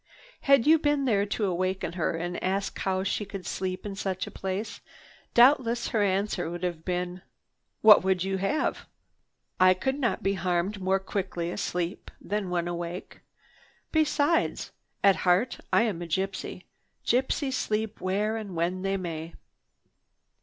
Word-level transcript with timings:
Had 0.41 0.65
you 0.65 0.79
been 0.79 1.05
there 1.05 1.27
to 1.27 1.53
waken 1.53 1.93
her 1.93 2.15
and 2.17 2.43
ask 2.43 2.75
her 2.79 2.83
how 2.89 3.03
she 3.03 3.23
could 3.23 3.45
sleep 3.45 3.85
in 3.85 3.95
such 3.95 4.25
a 4.25 4.31
place, 4.31 4.81
doubtless 5.35 5.89
her 5.89 6.01
answer 6.01 6.49
would 6.49 6.63
have 6.63 6.83
been: 6.83 7.21
"What 7.81 8.03
would 8.03 8.23
you 8.23 8.37
have? 8.37 8.87
I 9.59 9.75
could 9.75 9.99
not 9.99 10.23
be 10.23 10.33
harmed 10.33 10.81
more 10.81 10.97
quickly 10.97 11.51
asleep 11.51 12.09
than 12.19 12.49
when 12.49 12.67
awake. 12.67 13.19
Besides, 13.91 14.71
at 15.03 15.17
heart 15.17 15.59
I 15.71 15.83
am 15.83 16.01
a 16.01 16.07
gypsy. 16.07 16.63
Gypsies 17.05 17.53
sleep 17.53 18.01
where 18.01 18.37
and 18.37 18.55
when 18.55 18.81
they 18.81 18.97
may." 18.97 19.35